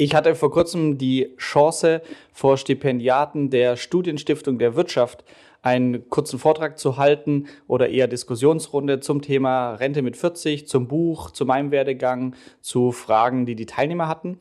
[0.00, 2.00] Ich hatte vor kurzem die Chance,
[2.32, 5.26] vor Stipendiaten der Studienstiftung der Wirtschaft
[5.60, 11.32] einen kurzen Vortrag zu halten oder eher Diskussionsrunde zum Thema Rente mit 40, zum Buch,
[11.32, 14.40] zu meinem Werdegang, zu Fragen, die die Teilnehmer hatten.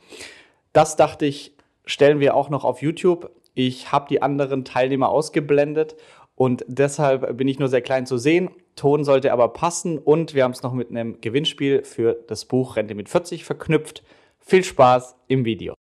[0.71, 3.29] Das dachte ich, stellen wir auch noch auf YouTube.
[3.53, 5.97] Ich habe die anderen Teilnehmer ausgeblendet
[6.35, 8.49] und deshalb bin ich nur sehr klein zu sehen.
[8.77, 12.77] Ton sollte aber passen und wir haben es noch mit einem Gewinnspiel für das Buch
[12.77, 14.03] Rente mit 40 verknüpft.
[14.41, 15.75] Viel Spaß im Video.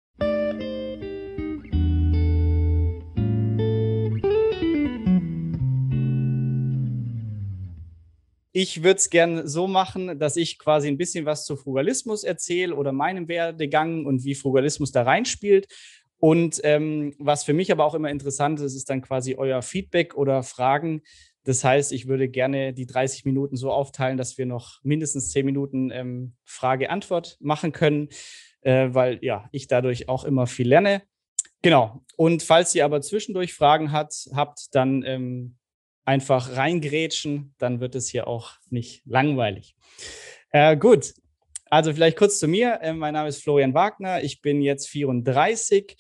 [8.52, 12.76] Ich würde es gerne so machen, dass ich quasi ein bisschen was zu Frugalismus erzähle
[12.76, 15.68] oder meinem Werdegang und wie Frugalismus da reinspielt.
[16.20, 20.16] Und ähm, was für mich aber auch immer interessant ist, ist dann quasi euer Feedback
[20.16, 21.04] oder Fragen.
[21.44, 25.46] Das heißt, ich würde gerne die 30 Minuten so aufteilen, dass wir noch mindestens 10
[25.46, 28.10] Minuten ähm, Frage-Antwort machen können
[28.68, 31.02] äh, weil ja, ich dadurch auch immer viel lerne.
[31.62, 32.04] Genau.
[32.18, 35.56] Und falls ihr aber zwischendurch Fragen hat, habt, dann ähm,
[36.04, 39.76] einfach reingrätschen, dann wird es hier auch nicht langweilig.
[40.52, 41.14] Äh, gut,
[41.70, 42.80] also vielleicht kurz zu mir.
[42.82, 44.22] Äh, mein Name ist Florian Wagner.
[44.22, 45.96] Ich bin jetzt 34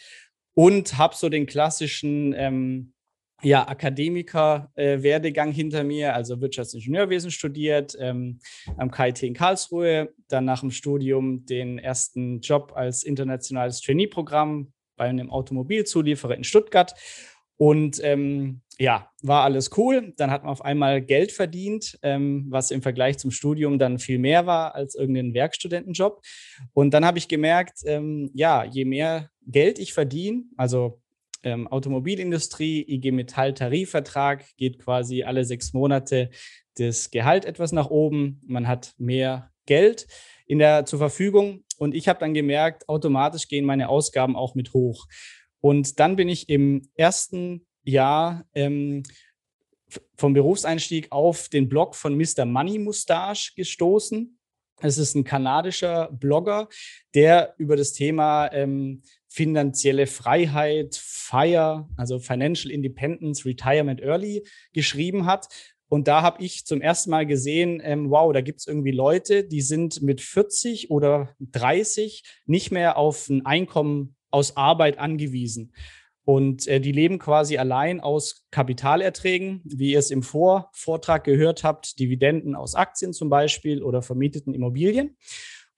[0.53, 2.93] und habe so den klassischen ähm,
[3.43, 8.39] ja, Akademiker-Werdegang äh, hinter mir, also Wirtschaftsingenieurwesen studiert, ähm,
[8.77, 15.05] am KIT in Karlsruhe, dann nach dem Studium den ersten Job als internationales Trainee-Programm bei
[15.05, 16.95] einem Automobilzulieferer in Stuttgart.
[17.57, 20.13] Und ähm, ja, war alles cool.
[20.17, 24.19] Dann hat man auf einmal Geld verdient, ähm, was im Vergleich zum Studium dann viel
[24.19, 26.21] mehr war als irgendein Werkstudentenjob.
[26.73, 31.01] Und dann habe ich gemerkt, ähm, ja, je mehr Geld ich verdiene, also
[31.47, 36.29] ähm, Automobilindustrie, IG Metall Tarifvertrag, geht quasi alle sechs Monate
[36.75, 38.41] das Gehalt etwas nach oben.
[38.45, 40.07] Man hat mehr Geld
[40.45, 41.63] in der, zur Verfügung.
[41.77, 45.07] Und ich habe dann gemerkt, automatisch gehen meine Ausgaben auch mit hoch.
[45.61, 49.03] Und dann bin ich im ersten Jahr ähm,
[50.17, 52.45] vom Berufseinstieg auf den Blog von Mr.
[52.45, 54.37] Money Mustache gestoßen.
[54.81, 56.67] Es ist ein kanadischer Blogger,
[57.15, 60.95] der über das Thema ähm, finanzielle Freiheit,
[61.27, 65.47] FIRE, also Financial Independence, Retirement Early geschrieben hat.
[65.89, 69.43] Und da habe ich zum ersten Mal gesehen, ähm, wow, da gibt es irgendwie Leute,
[69.43, 75.73] die sind mit 40 oder 30 nicht mehr auf ein Einkommen aus Arbeit angewiesen.
[76.25, 81.99] Und äh, die leben quasi allein aus Kapitalerträgen, wie ihr es im Vorvortrag gehört habt,
[81.99, 85.15] Dividenden aus Aktien zum Beispiel oder vermieteten Immobilien.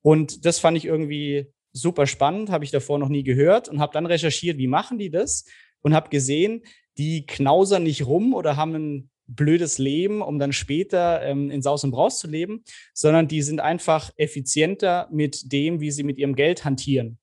[0.02, 3.94] Und das fand ich irgendwie super spannend, habe ich davor noch nie gehört und habe
[3.94, 5.46] dann recherchiert, wie machen die das
[5.82, 6.64] und habe gesehen,
[6.98, 11.84] die knausern nicht rum oder haben ein blödes Leben, um dann später ähm, in Saus
[11.84, 12.64] und Braus zu leben,
[12.94, 17.20] sondern die sind einfach effizienter mit dem, wie sie mit ihrem Geld hantieren.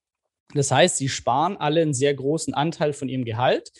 [0.53, 3.71] Das heißt, sie sparen alle einen sehr großen Anteil von ihrem Gehalt.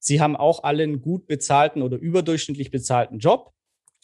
[0.00, 3.52] Sie haben auch alle einen gut bezahlten oder überdurchschnittlich bezahlten Job,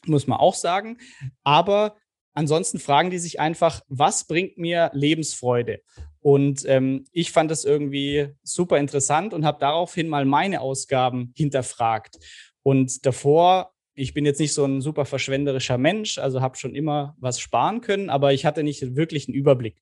[0.06, 0.98] muss man auch sagen.
[1.42, 1.96] Aber
[2.34, 5.81] Ansonsten fragen die sich einfach, was bringt mir Lebensfreude?
[6.21, 12.19] Und ähm, ich fand das irgendwie super interessant und habe daraufhin mal meine Ausgaben hinterfragt.
[12.62, 17.15] Und davor, ich bin jetzt nicht so ein super verschwenderischer Mensch, also habe schon immer
[17.19, 19.81] was sparen können, aber ich hatte nicht wirklich einen Überblick.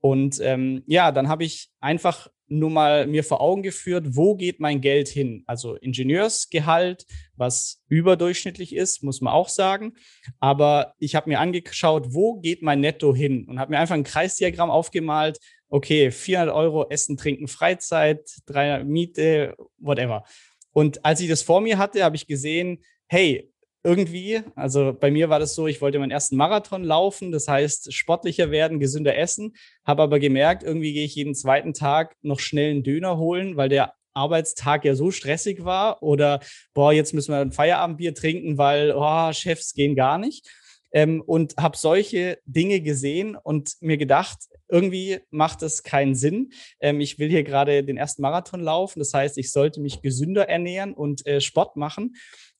[0.00, 4.60] Und ähm, ja, dann habe ich einfach nur mal mir vor Augen geführt, wo geht
[4.60, 5.44] mein Geld hin?
[5.46, 7.06] Also Ingenieursgehalt,
[7.36, 9.94] was überdurchschnittlich ist, muss man auch sagen.
[10.40, 13.46] Aber ich habe mir angeschaut, wo geht mein Netto hin?
[13.48, 15.38] Und habe mir einfach ein Kreisdiagramm aufgemalt.
[15.68, 20.24] Okay, 400 Euro Essen, Trinken, Freizeit, 300 Miete, whatever.
[20.72, 23.53] Und als ich das vor mir hatte, habe ich gesehen, hey,
[23.84, 24.40] irgendwie.
[24.56, 28.50] Also bei mir war das so, ich wollte meinen ersten Marathon laufen, das heißt sportlicher
[28.50, 32.82] werden, gesünder essen, habe aber gemerkt, irgendwie gehe ich jeden zweiten Tag noch schnell einen
[32.82, 36.40] Döner holen, weil der Arbeitstag ja so stressig war oder
[36.72, 40.48] boah, jetzt müssen wir ein Feierabendbier trinken, weil oh, Chefs gehen gar nicht.
[40.92, 46.52] Ähm, und habe solche Dinge gesehen und mir gedacht, irgendwie macht das keinen Sinn.
[46.78, 50.48] Ähm, ich will hier gerade den ersten Marathon laufen, das heißt, ich sollte mich gesünder
[50.48, 52.14] ernähren und äh, Sport machen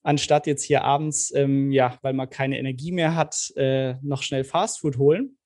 [0.05, 4.45] anstatt jetzt hier abends, ähm, ja, weil man keine Energie mehr hat, äh, noch schnell
[4.45, 5.37] Fastfood holen.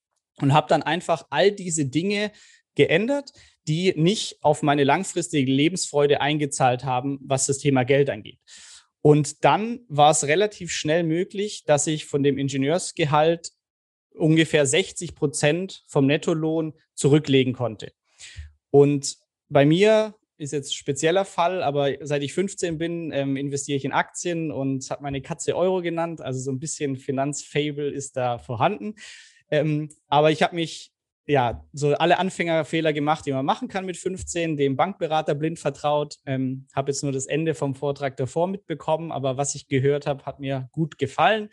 [0.41, 2.31] Und habe dann einfach all diese Dinge
[2.75, 3.31] geändert,
[3.67, 8.39] die nicht auf meine langfristige Lebensfreude eingezahlt haben, was das Thema Geld angeht.
[9.01, 13.51] Und dann war es relativ schnell möglich, dass ich von dem Ingenieursgehalt
[14.13, 17.91] ungefähr 60 Prozent vom Nettolohn zurücklegen konnte.
[18.71, 19.17] Und
[19.49, 23.91] bei mir ist jetzt spezieller Fall, aber seit ich 15 bin, ähm, investiere ich in
[23.91, 26.21] Aktien und habe meine Katze Euro genannt.
[26.21, 28.95] Also so ein bisschen Finanzfable ist da vorhanden.
[29.51, 30.91] Ähm, aber ich habe mich
[31.29, 36.17] ja, so alle Anfängerfehler gemacht, die man machen kann mit 15, dem Bankberater blind vertraut.
[36.25, 40.25] Ähm, habe jetzt nur das Ende vom Vortrag davor mitbekommen, aber was ich gehört habe,
[40.25, 41.49] hat mir gut gefallen.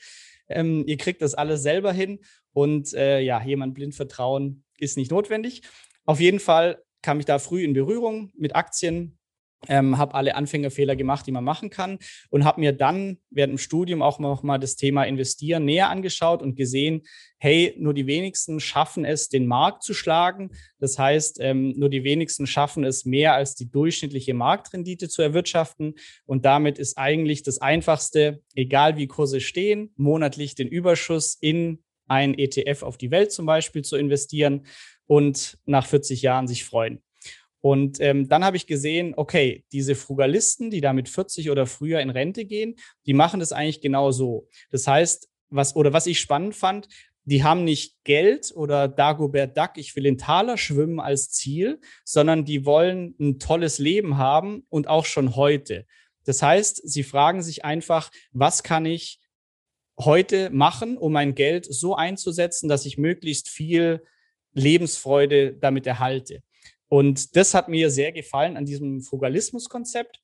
[0.48, 2.20] Ähm, ihr kriegt das alles selber hin
[2.54, 5.60] und äh, ja, jemand blind vertrauen ist nicht notwendig.
[6.06, 9.18] Auf jeden Fall kam ich da früh in Berührung mit Aktien,
[9.68, 11.98] ähm, habe alle Anfängerfehler gemacht, die man machen kann
[12.30, 16.42] und habe mir dann während dem Studium auch noch mal das Thema Investieren näher angeschaut
[16.42, 17.02] und gesehen,
[17.38, 20.50] hey, nur die wenigsten schaffen es, den Markt zu schlagen.
[20.78, 25.94] Das heißt, ähm, nur die wenigsten schaffen es, mehr als die durchschnittliche Marktrendite zu erwirtschaften.
[26.26, 32.38] Und damit ist eigentlich das Einfachste, egal wie Kurse stehen, monatlich den Überschuss in ein
[32.38, 34.64] ETF auf die Welt zum Beispiel zu investieren
[35.06, 37.02] und nach 40 Jahren sich freuen.
[37.60, 42.00] Und ähm, dann habe ich gesehen, okay, diese Frugalisten, die da mit 40 oder früher
[42.00, 42.76] in Rente gehen,
[43.06, 44.48] die machen das eigentlich genau so.
[44.70, 46.88] Das heißt, was oder was ich spannend fand,
[47.24, 52.44] die haben nicht Geld oder Dagobert Duck, ich will in Taler schwimmen als Ziel, sondern
[52.44, 55.86] die wollen ein tolles Leben haben und auch schon heute.
[56.24, 59.18] Das heißt, sie fragen sich einfach, was kann ich
[59.98, 64.04] heute machen, um mein Geld so einzusetzen, dass ich möglichst viel
[64.56, 66.42] Lebensfreude damit erhalte.
[66.88, 70.20] Und das hat mir sehr gefallen an diesem Frugalismus-Konzept,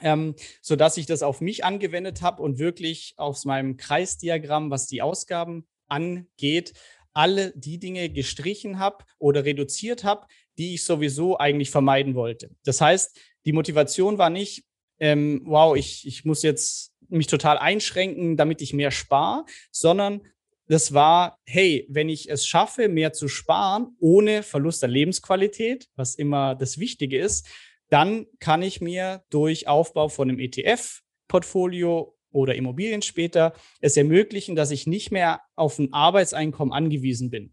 [0.00, 4.86] ähm, so dass ich das auf mich angewendet habe und wirklich aus meinem Kreisdiagramm, was
[4.86, 6.72] die Ausgaben angeht,
[7.12, 10.26] alle die Dinge gestrichen habe oder reduziert habe,
[10.58, 12.50] die ich sowieso eigentlich vermeiden wollte.
[12.64, 14.64] Das heißt, die Motivation war nicht,
[14.98, 20.22] ähm, wow, ich, ich muss jetzt mich total einschränken, damit ich mehr spare, sondern
[20.70, 26.14] das war, hey, wenn ich es schaffe, mehr zu sparen, ohne Verlust an Lebensqualität, was
[26.14, 27.48] immer das Wichtige ist,
[27.88, 34.70] dann kann ich mir durch Aufbau von einem ETF-Portfolio oder Immobilien später es ermöglichen, dass
[34.70, 37.52] ich nicht mehr auf ein Arbeitseinkommen angewiesen bin.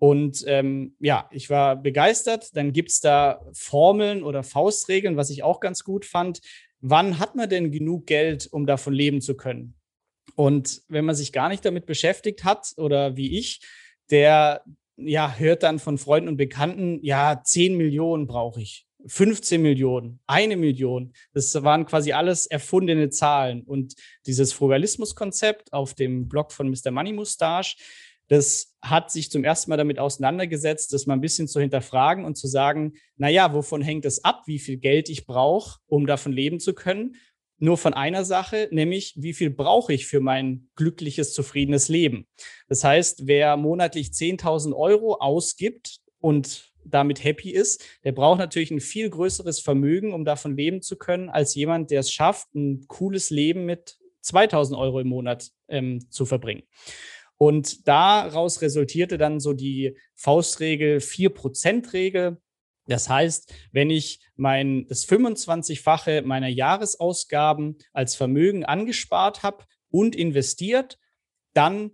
[0.00, 2.56] Und ähm, ja, ich war begeistert.
[2.56, 6.40] Dann gibt es da Formeln oder Faustregeln, was ich auch ganz gut fand.
[6.80, 9.77] Wann hat man denn genug Geld, um davon leben zu können?
[10.34, 13.60] Und wenn man sich gar nicht damit beschäftigt hat oder wie ich,
[14.10, 14.62] der
[14.96, 20.56] ja hört dann von Freunden und Bekannten, ja, 10 Millionen brauche ich, 15 Millionen, eine
[20.56, 21.12] Million.
[21.32, 23.62] Das waren quasi alles erfundene Zahlen.
[23.62, 23.94] Und
[24.26, 26.90] dieses Frugalismus-Konzept auf dem Blog von Mr.
[26.90, 27.76] Money Mustache,
[28.28, 32.36] das hat sich zum ersten Mal damit auseinandergesetzt, das mal ein bisschen zu hinterfragen und
[32.36, 36.32] zu sagen, na ja, wovon hängt es ab, wie viel Geld ich brauche, um davon
[36.32, 37.16] leben zu können?
[37.58, 42.26] Nur von einer Sache, nämlich wie viel brauche ich für mein glückliches, zufriedenes Leben.
[42.68, 48.80] Das heißt, wer monatlich 10.000 Euro ausgibt und damit happy ist, der braucht natürlich ein
[48.80, 53.30] viel größeres Vermögen, um davon leben zu können, als jemand, der es schafft, ein cooles
[53.30, 56.62] Leben mit 2000 Euro im Monat ähm, zu verbringen.
[57.36, 62.38] Und daraus resultierte dann so die Faustregel, 4%-Regel.
[62.88, 70.98] Das heißt, wenn ich mein, das 25-fache meiner Jahresausgaben als Vermögen angespart habe und investiert,
[71.52, 71.90] dann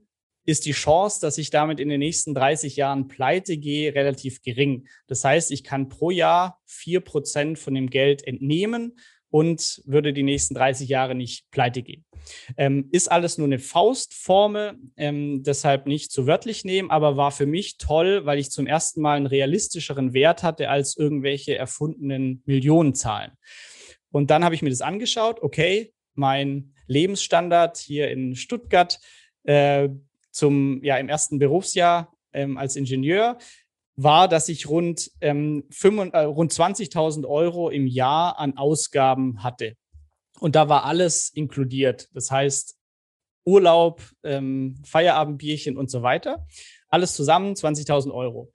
[0.47, 4.87] ist die Chance, dass ich damit in den nächsten 30 Jahren pleite gehe, relativ gering.
[5.07, 8.99] Das heißt, ich kann pro Jahr vier Prozent von dem Geld entnehmen
[9.35, 12.05] und würde die nächsten 30 Jahre nicht pleite gehen.
[12.57, 17.45] Ähm, ist alles nur eine Faustformel, ähm, deshalb nicht zu wörtlich nehmen, aber war für
[17.45, 23.33] mich toll, weil ich zum ersten Mal einen realistischeren Wert hatte als irgendwelche erfundenen Millionenzahlen.
[24.13, 29.01] Und dann habe ich mir das angeschaut, okay, mein Lebensstandard hier in Stuttgart
[29.43, 29.89] äh,
[30.31, 33.39] zum, ja, im ersten Berufsjahr ähm, als Ingenieur
[33.97, 39.77] war, dass ich rund, ähm, äh, rund 20.000 Euro im Jahr an Ausgaben hatte.
[40.41, 42.09] Und da war alles inkludiert.
[42.13, 42.77] Das heißt,
[43.45, 46.47] Urlaub, ähm, Feierabendbierchen und so weiter.
[46.89, 48.53] Alles zusammen 20.000 Euro.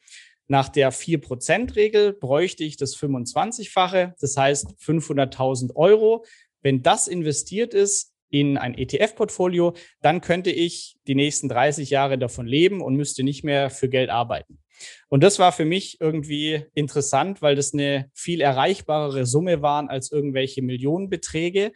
[0.48, 6.25] Nach der 4%-Regel bräuchte ich das 25-fache, das heißt 500.000 Euro.
[6.62, 12.48] Wenn das investiert ist in ein ETF-Portfolio, dann könnte ich die nächsten 30 Jahre davon
[12.48, 14.60] leben und müsste nicht mehr für Geld arbeiten.
[15.09, 20.12] Und das war für mich irgendwie interessant, weil das eine viel erreichbarere Summe waren als
[20.12, 21.71] irgendwelche Millionenbeträge.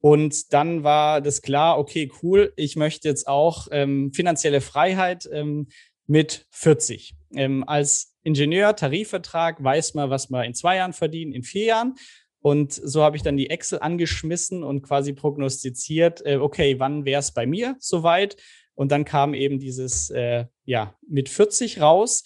[0.00, 5.68] Und dann war das klar, okay, cool, ich möchte jetzt auch ähm, finanzielle Freiheit ähm,
[6.06, 7.14] mit 40.
[7.34, 11.94] Ähm, als Ingenieur, Tarifvertrag, weiß man, was man in zwei Jahren verdient, in vier Jahren.
[12.40, 17.18] Und so habe ich dann die Excel angeschmissen und quasi prognostiziert, äh, okay, wann wäre
[17.18, 18.36] es bei mir soweit?
[18.76, 22.22] Und dann kam eben dieses, äh, ja, mit 40 raus.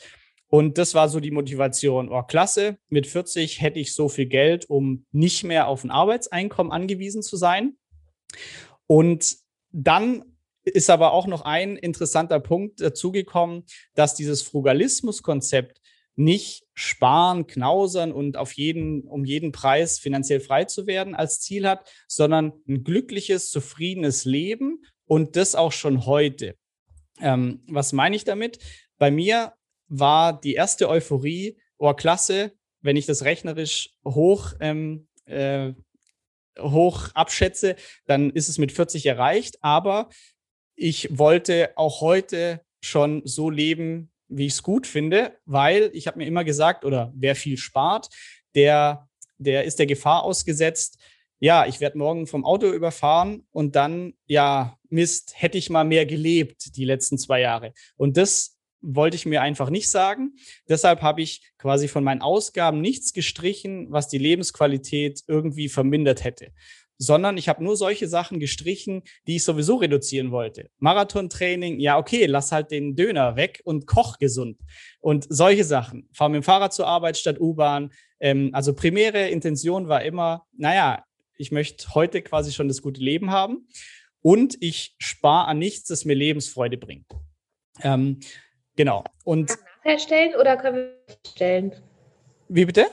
[0.49, 2.11] Und das war so die Motivation.
[2.11, 6.73] Oh, klasse, mit 40 hätte ich so viel Geld, um nicht mehr auf ein Arbeitseinkommen
[6.73, 7.76] angewiesen zu sein.
[8.87, 9.37] Und
[9.71, 10.25] dann
[10.64, 13.64] ist aber auch noch ein interessanter Punkt dazugekommen,
[13.95, 15.80] dass dieses Frugalismus-Konzept
[16.16, 21.66] nicht sparen, knausern und auf jeden, um jeden Preis finanziell frei zu werden als Ziel
[21.66, 26.54] hat, sondern ein glückliches, zufriedenes Leben und das auch schon heute.
[27.20, 28.60] Ähm, was meine ich damit?
[28.96, 29.54] Bei mir
[29.88, 35.72] war die erste Euphorie, oh klasse, wenn ich das rechnerisch hoch, ähm, äh,
[36.60, 37.74] hoch abschätze,
[38.06, 39.58] dann ist es mit 40 erreicht.
[39.62, 40.10] Aber
[40.76, 46.18] ich wollte auch heute schon so leben, wie ich es gut finde, weil ich habe
[46.18, 48.08] mir immer gesagt, oder wer viel spart,
[48.54, 51.00] der, der ist der Gefahr ausgesetzt,
[51.40, 56.04] ja, ich werde morgen vom Auto überfahren und dann, ja, Mist, hätte ich mal mehr
[56.04, 57.73] gelebt die letzten zwei Jahre.
[57.97, 60.35] Und das wollte ich mir einfach nicht sagen.
[60.68, 66.52] Deshalb habe ich quasi von meinen Ausgaben nichts gestrichen, was die Lebensqualität irgendwie vermindert hätte,
[66.99, 70.70] sondern ich habe nur solche Sachen gestrichen, die ich sowieso reduzieren wollte.
[70.78, 74.59] Marathontraining, ja, okay, lass halt den Döner weg und koch gesund.
[75.00, 76.09] Und solche Sachen.
[76.12, 77.92] Fahr mit dem Fahrrad zur Arbeit statt U-Bahn.
[78.18, 81.04] Ähm, also primäre Intention war immer, naja,
[81.40, 83.66] ich möchte heute quasi schon das gute Leben haben
[84.23, 87.06] und ich spare an nichts, das mir Lebensfreude bringt.
[87.82, 88.20] Ähm,
[88.80, 89.04] Genau.
[89.25, 89.50] Und
[89.85, 91.73] nachher stellen oder können wir stellen?
[92.49, 92.87] Wie bitte?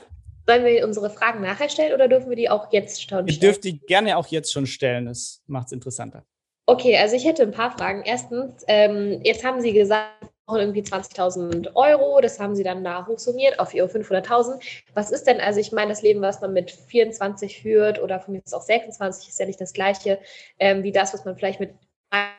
[0.46, 3.28] Sollen wir unsere Fragen nachher stellen oder dürfen wir die auch jetzt schon stellen?
[3.28, 5.06] Ich dürfte die gerne auch jetzt schon stellen.
[5.06, 6.24] Das macht es interessanter.
[6.66, 8.02] Okay, also ich hätte ein paar Fragen.
[8.04, 13.58] Erstens, ähm, jetzt haben Sie gesagt, irgendwie 20.000 Euro, das haben Sie dann da hochsummiert
[13.58, 14.60] auf Ihre 500.000.
[14.94, 18.32] Was ist denn, also ich meine, das Leben, was man mit 24 führt oder von
[18.32, 20.18] mir ist auch 26, ist ja nicht das gleiche
[20.58, 21.74] ähm, wie das, was man vielleicht mit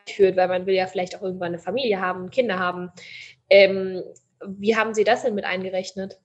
[0.07, 2.89] führt, weil man will ja vielleicht auch irgendwann eine Familie haben, Kinder haben.
[3.49, 4.01] Ähm,
[4.45, 6.19] wie haben Sie das denn mit eingerechnet?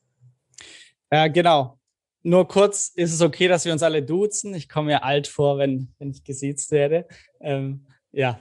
[1.13, 1.79] Ja, genau.
[2.23, 4.55] Nur kurz, ist es okay, dass wir uns alle duzen?
[4.55, 7.07] Ich komme mir alt vor, wenn, wenn ich gesiezt werde.
[7.41, 8.41] Ähm, ja.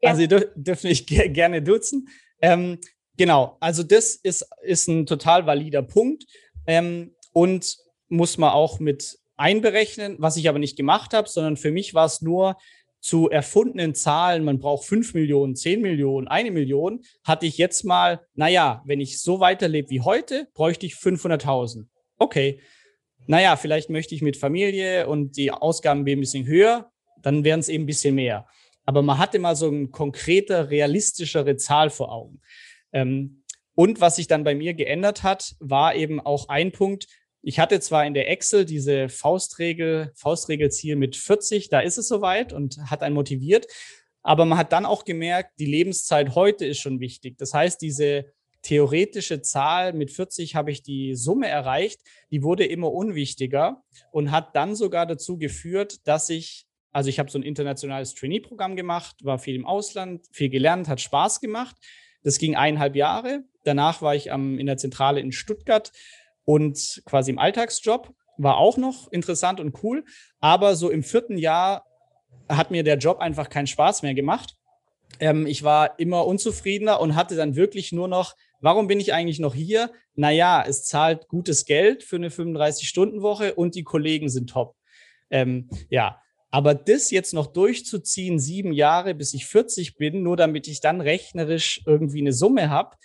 [0.00, 0.10] ja.
[0.10, 2.08] also ihr dürft mich gerne duzen.
[2.44, 2.78] Ähm,
[3.16, 6.24] genau, also das ist, ist ein total valider Punkt
[6.66, 11.70] ähm, und muss man auch mit einberechnen, was ich aber nicht gemacht habe, sondern für
[11.70, 12.58] mich war es nur
[13.00, 18.20] zu erfundenen Zahlen, man braucht fünf Millionen, zehn Millionen, eine Million, hatte ich jetzt mal,
[18.34, 21.86] naja, wenn ich so weiterlebe wie heute, bräuchte ich 500.000.
[22.18, 22.60] Okay.
[23.26, 27.70] Naja, vielleicht möchte ich mit Familie und die Ausgaben ein bisschen höher, dann wären es
[27.70, 28.46] eben ein bisschen mehr.
[28.84, 32.40] Aber man hatte mal so eine konkrete, realistischere Zahl vor Augen.
[32.92, 33.42] Ähm,
[33.74, 37.06] und was sich dann bei mir geändert hat, war eben auch ein Punkt,
[37.46, 42.54] ich hatte zwar in der Excel diese Faustregel, Faustregelziel mit 40, da ist es soweit
[42.54, 43.66] und hat einen motiviert.
[44.22, 47.36] Aber man hat dann auch gemerkt, die Lebenszeit heute ist schon wichtig.
[47.36, 52.00] Das heißt, diese theoretische Zahl mit 40 habe ich die Summe erreicht,
[52.30, 57.28] die wurde immer unwichtiger und hat dann sogar dazu geführt, dass ich, also ich habe
[57.28, 61.74] so ein internationales Trainee-Programm gemacht, war viel im Ausland, viel gelernt, hat Spaß gemacht.
[62.22, 63.42] Das ging eineinhalb Jahre.
[63.64, 65.90] Danach war ich am, in der Zentrale in Stuttgart
[66.44, 70.04] und quasi im Alltagsjob war auch noch interessant und cool.
[70.38, 71.84] Aber so im vierten Jahr
[72.48, 74.54] hat mir der Job einfach keinen Spaß mehr gemacht.
[75.18, 79.40] Ähm, ich war immer unzufriedener und hatte dann wirklich nur noch, warum bin ich eigentlich
[79.40, 79.90] noch hier?
[80.14, 84.76] Naja, es zahlt gutes Geld für eine 35-Stunden-Woche und die Kollegen sind top.
[85.30, 86.20] Ähm, ja,
[86.54, 91.00] aber das jetzt noch durchzuziehen, sieben Jahre, bis ich 40 bin, nur damit ich dann
[91.00, 92.96] rechnerisch irgendwie eine Summe habe,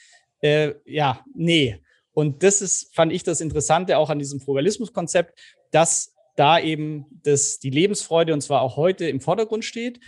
[0.41, 1.79] äh, ja, nee.
[2.11, 5.39] Und das ist, fand ich das Interessante auch an diesem Frugalismus-Konzept,
[5.71, 9.99] dass da eben das, die Lebensfreude und zwar auch heute im Vordergrund steht.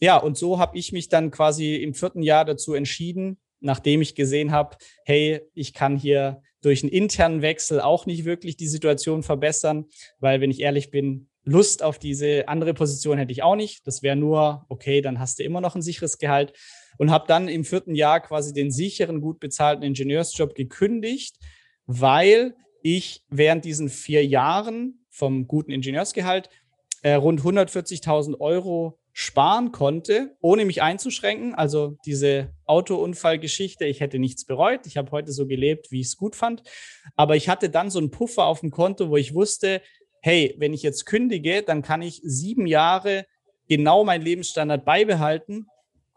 [0.00, 4.14] Ja, und so habe ich mich dann quasi im vierten Jahr dazu entschieden, nachdem ich
[4.14, 9.22] gesehen habe, hey, ich kann hier durch einen internen Wechsel auch nicht wirklich die Situation
[9.22, 9.84] verbessern,
[10.18, 13.86] weil wenn ich ehrlich bin, Lust auf diese andere Position hätte ich auch nicht.
[13.86, 16.52] Das wäre nur, okay, dann hast du immer noch ein sicheres Gehalt.
[16.98, 21.36] Und habe dann im vierten Jahr quasi den sicheren, gut bezahlten Ingenieursjob gekündigt
[21.86, 26.50] weil ich während diesen vier Jahren vom guten Ingenieursgehalt
[27.02, 31.54] äh, rund 140.000 Euro sparen konnte, ohne mich einzuschränken.
[31.54, 34.86] Also diese Autounfallgeschichte, ich hätte nichts bereut.
[34.86, 36.62] Ich habe heute so gelebt, wie ich es gut fand.
[37.14, 39.80] Aber ich hatte dann so einen Puffer auf dem Konto, wo ich wusste,
[40.26, 43.26] hey, wenn ich jetzt kündige, dann kann ich sieben Jahre
[43.68, 45.68] genau meinen Lebensstandard beibehalten,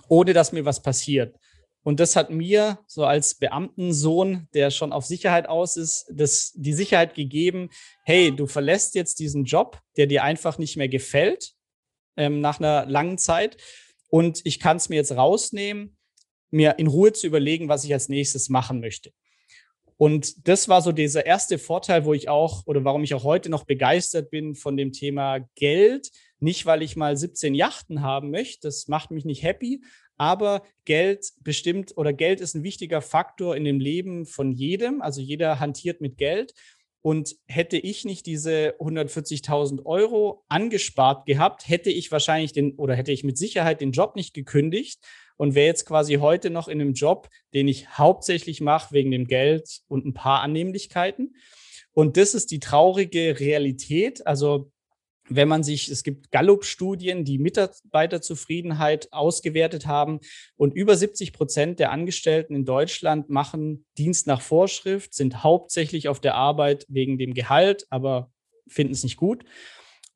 [0.07, 1.35] ohne dass mir was passiert.
[1.83, 6.73] Und das hat mir so als Beamtensohn, der schon auf Sicherheit aus ist, das, die
[6.73, 7.69] Sicherheit gegeben,
[8.03, 11.53] hey, du verlässt jetzt diesen Job, der dir einfach nicht mehr gefällt
[12.17, 13.57] ähm, nach einer langen Zeit.
[14.09, 15.97] Und ich kann es mir jetzt rausnehmen,
[16.49, 19.11] mir in Ruhe zu überlegen, was ich als nächstes machen möchte.
[19.99, 23.49] Und das war so dieser erste Vorteil, wo ich auch oder warum ich auch heute
[23.49, 26.09] noch begeistert bin von dem Thema Geld.
[26.39, 29.81] Nicht, weil ich mal 17 Yachten haben möchte, das macht mich nicht happy,
[30.15, 35.01] Aber Geld bestimmt oder Geld ist ein wichtiger Faktor in dem Leben von jedem.
[35.01, 36.53] Also jeder hantiert mit Geld.
[37.01, 43.11] Und hätte ich nicht diese 140.000 Euro angespart gehabt, hätte ich wahrscheinlich den oder hätte
[43.11, 44.99] ich mit Sicherheit den Job nicht gekündigt
[45.39, 49.25] und wäre jetzt quasi heute noch in einem Job, den ich hauptsächlich mache wegen dem
[49.25, 51.33] Geld und ein paar Annehmlichkeiten.
[51.93, 54.27] Und das ist die traurige Realität.
[54.27, 54.69] Also
[55.29, 60.19] wenn man sich, es gibt Gallup-Studien, die Mitarbeiterzufriedenheit ausgewertet haben
[60.57, 66.19] und über 70 Prozent der Angestellten in Deutschland machen Dienst nach Vorschrift, sind hauptsächlich auf
[66.19, 68.29] der Arbeit wegen dem Gehalt, aber
[68.67, 69.45] finden es nicht gut.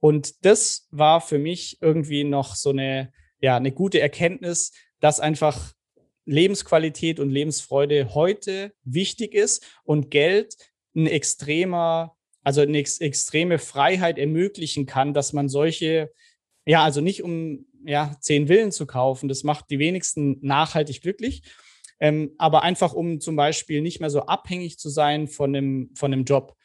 [0.01, 4.73] Und das war für mich irgendwie noch so eine, ja, eine gute Erkenntnis,
[5.03, 5.73] dass einfach
[6.25, 10.55] Lebensqualität und Lebensfreude heute wichtig ist und Geld
[10.95, 16.11] ein extremer also eine ex extreme Freiheit ermöglichen kann, dass man solche,
[16.65, 21.43] ja, also nicht um ja, zehn Villen zu kaufen, das macht die wenigsten nachhaltig glücklich,
[21.99, 26.13] ähm, aber einfach um zum Beispiel nicht mehr so abhängig zu sein von einem, von
[26.13, 26.55] einem Job.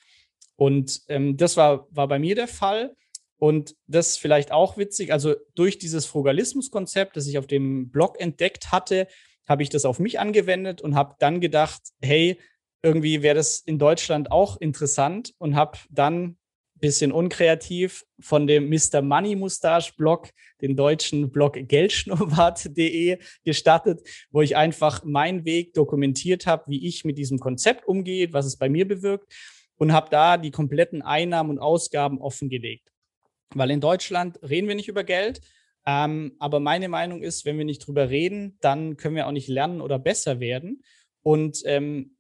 [0.57, 2.97] Und ähm, das war, war bei mir der Fall.
[3.38, 8.73] Und das vielleicht auch witzig, also durch dieses Frugalismus-Konzept, das ich auf dem Blog entdeckt
[8.73, 9.07] hatte,
[9.49, 12.38] habe ich das auf mich angewendet und habe dann gedacht, hey,
[12.83, 16.37] irgendwie wäre das in Deutschland auch interessant und habe dann
[16.80, 19.02] bisschen unkreativ von dem Mr.
[19.02, 20.30] Money Mustache Blog,
[20.61, 27.18] den deutschen Blog geldschnurrbart.de gestartet, wo ich einfach meinen Weg dokumentiert habe, wie ich mit
[27.18, 29.33] diesem Konzept umgehe, was es bei mir bewirkt
[29.76, 32.88] und habe da die kompletten Einnahmen und Ausgaben offengelegt.
[33.55, 35.40] Weil in Deutschland reden wir nicht über Geld,
[35.87, 39.49] ähm, aber meine Meinung ist, wenn wir nicht drüber reden, dann können wir auch nicht
[39.49, 40.83] lernen oder besser werden.
[41.23, 42.17] Und ähm,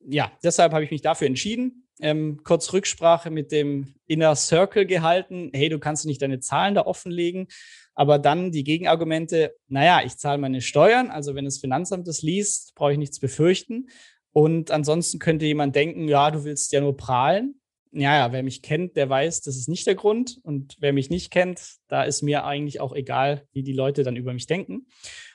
[0.00, 1.88] ja, deshalb habe ich mich dafür entschieden.
[2.00, 5.50] Ähm, kurz Rücksprache mit dem Inner Circle gehalten.
[5.52, 7.48] Hey, du kannst nicht deine Zahlen da offenlegen.
[7.94, 12.74] Aber dann die Gegenargumente, naja, ich zahle meine Steuern, also wenn das Finanzamt das liest,
[12.74, 13.88] brauche ich nichts befürchten.
[14.32, 17.60] Und ansonsten könnte jemand denken, ja, du willst ja nur prahlen.
[17.98, 20.38] Ja, ja, wer mich kennt, der weiß, das ist nicht der Grund.
[20.42, 24.16] Und wer mich nicht kennt, da ist mir eigentlich auch egal, wie die Leute dann
[24.16, 24.86] über mich denken.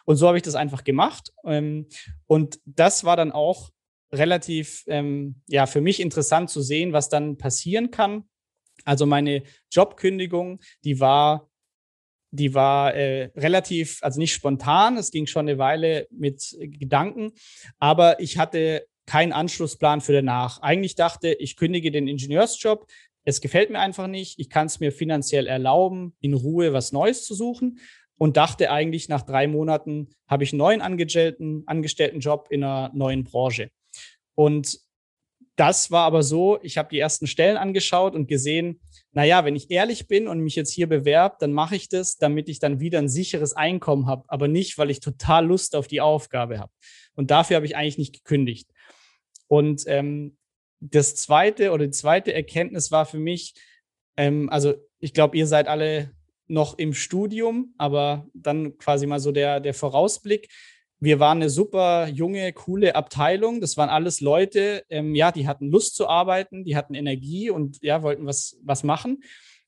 [0.06, 1.32] Und so habe ich das einfach gemacht.
[1.44, 1.88] Ähm,
[2.28, 3.72] und das war dann auch
[4.14, 8.26] relativ ähm, ja für mich interessant zu sehen, was dann passieren kann.
[8.86, 11.50] Also meine Jobkündigung, die war
[12.34, 17.34] die war äh, relativ, also nicht spontan, es ging schon eine Weile mit Gedanken,
[17.78, 20.62] aber ich hatte keinen Anschlussplan für danach.
[20.62, 22.88] Eigentlich dachte, ich kündige den Ingenieursjob,
[23.26, 27.26] es gefällt mir einfach nicht, ich kann es mir finanziell erlauben, in Ruhe was Neues
[27.26, 27.80] zu suchen
[28.17, 33.26] und dachte eigentlich, nach drei Monaten habe ich einen neuen Angestellten, Angestelltenjob in einer neuen
[33.26, 33.69] Branche.
[34.34, 34.80] Und
[35.58, 38.80] das war aber so, ich habe die ersten Stellen angeschaut und gesehen,
[39.12, 42.47] naja, wenn ich ehrlich bin und mich jetzt hier bewerbe, dann mache ich das, damit
[42.47, 46.00] ich dann wieder ein sicheres Einkommen habe, aber nicht, weil ich total Lust auf die
[46.00, 46.71] Aufgabe habe.
[47.15, 48.69] Und dafür habe ich eigentlich nicht gekündigt.
[49.52, 50.38] Und ähm,
[50.80, 53.54] das zweite oder die zweite Erkenntnis war für mich,
[54.16, 56.12] ähm, also ich glaube, ihr seid alle
[56.48, 60.48] noch im Studium, aber dann quasi mal so der, der Vorausblick
[61.04, 63.60] wir waren eine super junge, coole Abteilung.
[63.60, 67.82] Das waren alles Leute, ähm, ja, die hatten Lust zu arbeiten, die hatten Energie und
[67.82, 69.24] ja, wollten was, was machen.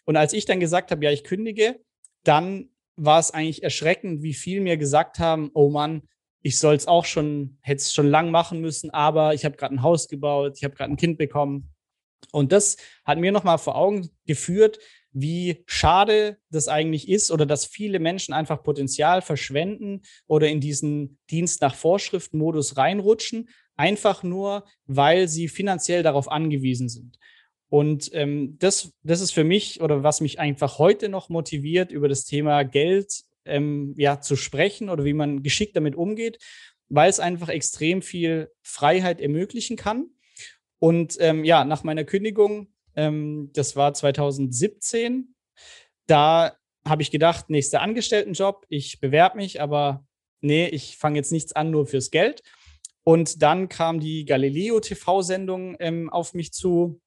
[0.06, 1.80] Und als ich dann gesagt habe, ja, ich kündige,
[2.24, 6.04] dann war es eigentlich erschreckend, wie viel mir gesagt haben, oh Mann,
[6.44, 9.74] ich soll es auch schon, hätte es schon lang machen müssen, aber ich habe gerade
[9.74, 11.74] ein Haus gebaut, ich habe gerade ein Kind bekommen.
[12.32, 14.78] Und das hat mir nochmal vor Augen geführt,
[15.14, 21.20] wie schade das eigentlich ist oder dass viele Menschen einfach Potenzial verschwenden oder in diesen
[21.30, 27.20] Dienst nach Vorschrift-Modus reinrutschen, einfach nur, weil sie finanziell darauf angewiesen sind.
[27.70, 32.10] Und ähm, das, das ist für mich oder was mich einfach heute noch motiviert, über
[32.10, 36.40] das Thema Geld ähm, ja, zu sprechen oder wie man geschickt damit umgeht,
[36.90, 40.08] weil es einfach extrem viel Freiheit ermöglichen kann.
[40.80, 45.36] Und ähm, ja, nach meiner Kündigung ähm, das war 2017.
[46.08, 50.06] Da habe ich gedacht, nächster Angestelltenjob, ich bewerbe mich, aber
[50.42, 52.44] nee, ich fange jetzt nichts an, nur fürs Geld.
[53.04, 57.02] Und dann kam die Galileo TV-Sendung ähm, auf mich zu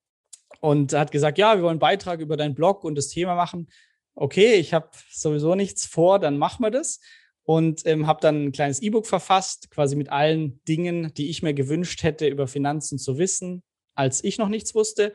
[0.61, 3.69] und hat gesagt, ja, wir wollen einen Beitrag über deinen Blog und das Thema machen.
[4.19, 7.01] Okay, ich habe sowieso nichts vor, dann machen wir das.
[7.45, 11.55] Und ähm, habe dann ein kleines E-Book verfasst, quasi mit allen Dingen, die ich mir
[11.55, 13.63] gewünscht hätte, über Finanzen zu wissen,
[13.95, 15.13] als ich noch nichts wusste.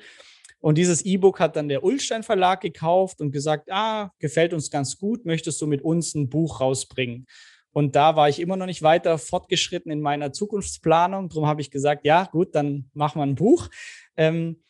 [0.59, 4.97] Und dieses E-Book hat dann der Ullstein Verlag gekauft und gesagt, ah, gefällt uns ganz
[4.97, 7.25] gut, möchtest du mit uns ein Buch rausbringen?
[7.73, 11.29] Und da war ich immer noch nicht weiter fortgeschritten in meiner Zukunftsplanung.
[11.29, 13.69] Darum habe ich gesagt, ja, gut, dann machen wir ein Buch.
[14.15, 14.61] Ähm,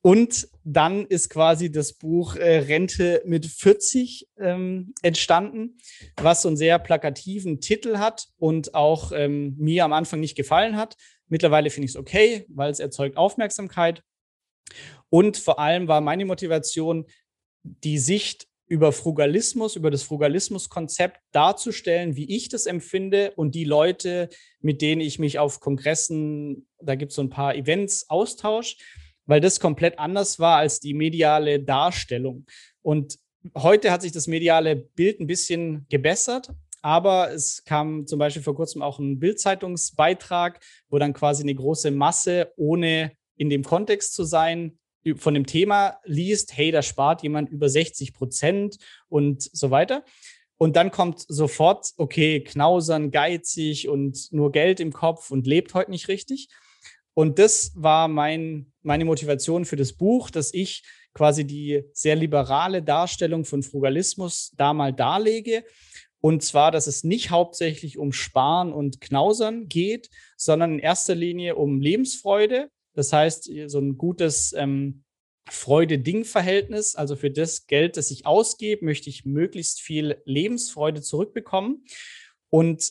[0.00, 5.76] Und dann ist quasi das Buch äh, Rente mit 40 ähm, entstanden,
[6.16, 10.76] was so einen sehr plakativen Titel hat und auch ähm, mir am Anfang nicht gefallen
[10.76, 10.96] hat.
[11.26, 14.02] Mittlerweile finde ich es okay, weil es erzeugt Aufmerksamkeit.
[15.10, 17.06] Und vor allem war meine Motivation,
[17.62, 24.28] die Sicht über Frugalismus, über das Frugalismus-Konzept darzustellen, wie ich das empfinde und die Leute,
[24.60, 28.76] mit denen ich mich auf Kongressen, da gibt es so ein paar Events, austausche
[29.28, 32.46] weil das komplett anders war als die mediale Darstellung.
[32.82, 33.18] Und
[33.54, 38.56] heute hat sich das mediale Bild ein bisschen gebessert, aber es kam zum Beispiel vor
[38.56, 44.24] kurzem auch ein Bildzeitungsbeitrag, wo dann quasi eine große Masse, ohne in dem Kontext zu
[44.24, 44.78] sein,
[45.16, 50.04] von dem Thema liest, hey, da spart jemand über 60 Prozent und so weiter.
[50.56, 55.90] Und dann kommt sofort, okay, knausern, geizig und nur Geld im Kopf und lebt heute
[55.90, 56.48] nicht richtig.
[57.18, 60.82] Und das war mein, meine Motivation für das Buch, dass ich
[61.14, 65.62] quasi die sehr liberale Darstellung von Frugalismus da mal darlege.
[66.20, 71.54] Und zwar, dass es nicht hauptsächlich um Sparen und Knausern geht, sondern in erster Linie
[71.54, 72.70] um Lebensfreude.
[72.94, 75.04] Das heißt, so ein gutes ähm,
[75.48, 76.96] Freude-Ding-Verhältnis.
[76.96, 81.84] Also für das Geld, das ich ausgebe, möchte ich möglichst viel Lebensfreude zurückbekommen.
[82.50, 82.90] Und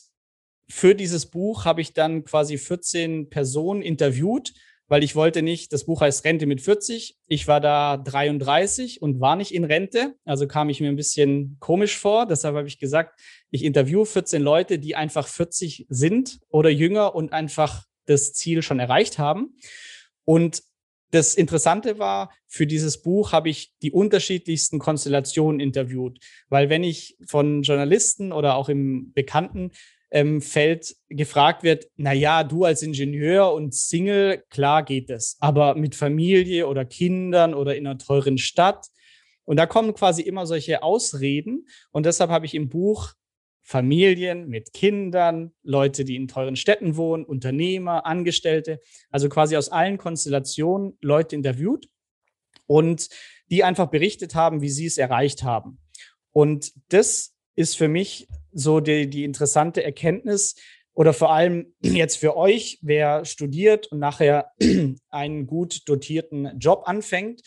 [0.70, 4.54] für dieses Buch habe ich dann quasi 14 Personen interviewt,
[4.88, 7.16] weil ich wollte nicht, das Buch heißt Rente mit 40.
[7.26, 10.14] Ich war da 33 und war nicht in Rente.
[10.24, 12.26] Also kam ich mir ein bisschen komisch vor.
[12.26, 13.20] Deshalb habe ich gesagt,
[13.50, 18.80] ich interviewe 14 Leute, die einfach 40 sind oder jünger und einfach das Ziel schon
[18.80, 19.54] erreicht haben.
[20.24, 20.62] Und
[21.10, 27.16] das Interessante war, für dieses Buch habe ich die unterschiedlichsten Konstellationen interviewt, weil wenn ich
[27.26, 29.70] von Journalisten oder auch im Bekannten
[30.10, 35.74] ähm, Feld gefragt wird, na ja, du als Ingenieur und Single, klar geht es, aber
[35.74, 38.86] mit Familie oder Kindern oder in einer teuren Stadt.
[39.44, 41.66] Und da kommen quasi immer solche Ausreden.
[41.90, 43.14] Und deshalb habe ich im Buch
[43.62, 49.98] Familien mit Kindern, Leute, die in teuren Städten wohnen, Unternehmer, Angestellte, also quasi aus allen
[49.98, 51.86] Konstellationen Leute interviewt
[52.66, 53.08] und
[53.50, 55.78] die einfach berichtet haben, wie sie es erreicht haben.
[56.32, 60.54] Und das ist für mich so die, die interessante Erkenntnis
[60.94, 64.52] oder vor allem jetzt für euch, wer studiert und nachher
[65.10, 67.42] einen gut dotierten Job anfängt.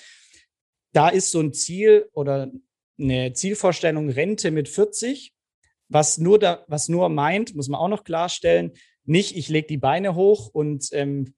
[0.94, 2.52] Da ist so ein Ziel oder
[3.00, 5.34] eine Zielvorstellung Rente mit 40,
[5.88, 8.74] was nur, da, was nur meint, muss man auch noch klarstellen,
[9.06, 11.34] nicht ich lege die Beine hoch und ähm,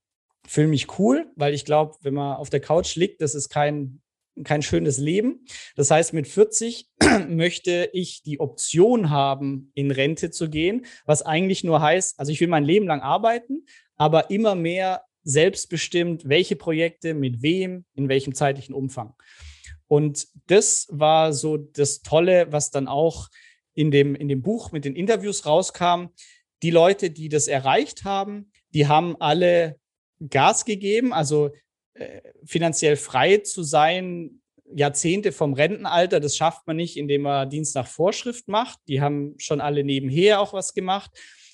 [0.48, 4.03] fühle mich cool, weil ich glaube, wenn man auf der Couch liegt, das ist kein
[4.44, 5.46] kein schönes Leben.
[5.76, 6.90] Das heißt, mit 40
[7.28, 12.40] möchte ich die Option haben, in Rente zu gehen, was eigentlich nur heißt, also ich
[12.42, 13.66] will mein Leben lang arbeiten,
[13.96, 19.14] aber immer mehr selbstbestimmt, welche Projekte, mit wem, in welchem zeitlichen Umfang.
[19.88, 23.30] Und das war so das Tolle, was dann auch
[23.74, 26.08] in dem, in dem Buch mit den Interviews rauskam.
[26.62, 29.80] Die Leute, die das erreicht haben, die haben alle
[30.30, 31.14] Gas gegeben.
[31.14, 31.52] Also
[32.46, 34.42] finanziell frei zu sein,
[34.76, 38.80] Jahrzehnte vom Rentenalter, das schafft man nicht, indem man Dienst nach Vorschrift macht.
[38.88, 41.12] Die haben schon alle nebenher auch was gemacht.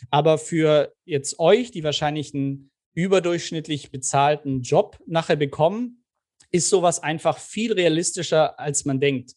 [0.10, 6.04] Aber für jetzt euch, die wahrscheinlich einen überdurchschnittlich bezahlten Job nachher bekommen,
[6.52, 9.34] ist sowas einfach viel realistischer, als man denkt.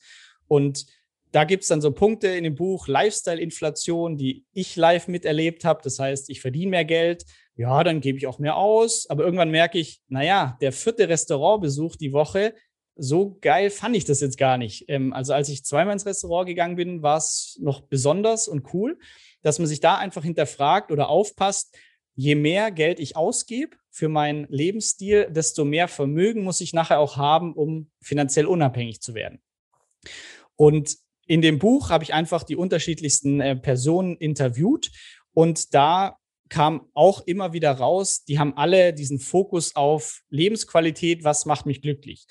[0.46, 0.86] Und
[1.32, 5.80] da gibt es dann so Punkte in dem Buch Lifestyle-Inflation, die ich live miterlebt habe.
[5.82, 7.24] Das heißt, ich verdiene mehr Geld,
[7.56, 9.06] ja, dann gebe ich auch mehr aus.
[9.08, 12.54] Aber irgendwann merke ich, naja, der vierte Restaurantbesuch die Woche,
[12.96, 14.84] so geil fand ich das jetzt gar nicht.
[14.88, 18.98] Ähm, also als ich zweimal ins Restaurant gegangen bin, war es noch besonders und cool,
[19.42, 21.76] dass man sich da einfach hinterfragt oder aufpasst,
[22.14, 27.16] je mehr Geld ich ausgebe für meinen Lebensstil, desto mehr Vermögen muss ich nachher auch
[27.16, 29.42] haben, um finanziell unabhängig zu werden.
[30.56, 34.90] Und in dem Buch habe ich einfach die unterschiedlichsten äh, Personen interviewt
[35.32, 36.18] und da
[36.52, 41.80] kam auch immer wieder raus, die haben alle diesen Fokus auf Lebensqualität, was macht mich
[41.80, 42.26] glücklich.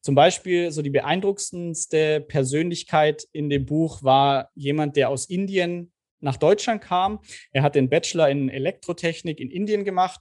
[0.00, 6.38] Zum Beispiel so die beeindruckendste Persönlichkeit in dem Buch war jemand, der aus Indien nach
[6.38, 7.20] Deutschland kam.
[7.52, 10.20] Er hat den Bachelor in Elektrotechnik in Indien gemacht,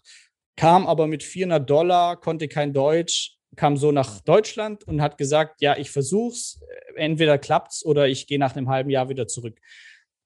[0.58, 5.62] kam aber mit 400 Dollar, konnte kein Deutsch, kam so nach Deutschland und hat gesagt,
[5.62, 6.60] ja, ich versuch's,
[6.98, 9.62] entweder klappt's oder ich gehe nach einem halben Jahr wieder zurück.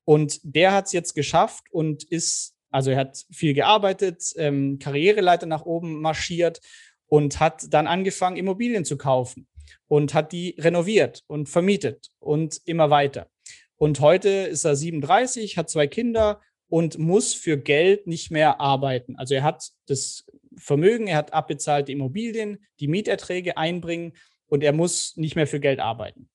[0.03, 5.45] Und der hat es jetzt geschafft und ist also er hat viel gearbeitet, ähm, Karriereleiter
[5.45, 6.62] nach oben marschiert
[7.08, 9.47] und hat dann angefangen, Immobilien zu kaufen
[9.88, 13.27] und hat die renoviert und vermietet und immer weiter.
[13.75, 19.15] Und heute ist er 37, hat zwei Kinder und muss für Geld nicht mehr arbeiten.
[19.15, 20.25] Also er hat das
[20.58, 24.13] Vermögen, er hat abbezahlte Immobilien, die Mieterträge einbringen
[24.47, 26.29] und er muss nicht mehr für Geld arbeiten.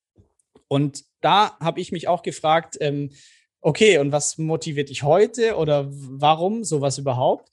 [0.69, 3.11] Und da habe ich mich auch gefragt, ähm,
[3.65, 7.49] okay, und was motiviert dich heute oder warum sowas überhaupt?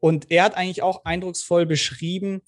[0.00, 2.42] Und er hat eigentlich auch eindrucksvoll beschrieben,